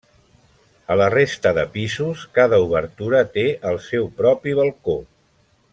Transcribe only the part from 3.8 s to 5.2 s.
seu propi balcó.